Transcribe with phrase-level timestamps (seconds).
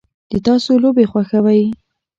[0.31, 1.63] د تاسو لوبې خوښوئ؟